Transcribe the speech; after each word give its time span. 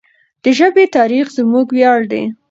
د 0.43 0.45
ژبې 0.57 0.85
تاریخ 0.97 1.25
زموږ 1.37 1.67
ویاړ 1.75 1.99
دی. 2.11 2.23